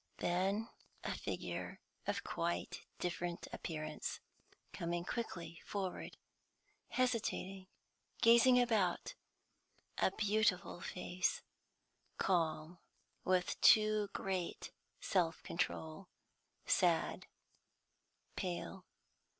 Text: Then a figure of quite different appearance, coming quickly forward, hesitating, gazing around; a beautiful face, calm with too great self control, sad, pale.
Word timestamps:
Then 0.17 0.67
a 1.03 1.13
figure 1.15 1.79
of 2.07 2.23
quite 2.23 2.87
different 2.97 3.47
appearance, 3.53 4.19
coming 4.73 5.03
quickly 5.05 5.61
forward, 5.63 6.17
hesitating, 6.87 7.67
gazing 8.19 8.59
around; 8.59 9.13
a 9.99 10.09
beautiful 10.09 10.81
face, 10.81 11.43
calm 12.17 12.79
with 13.23 13.61
too 13.61 14.09
great 14.11 14.71
self 14.99 15.43
control, 15.43 16.09
sad, 16.65 17.27
pale. 18.35 18.87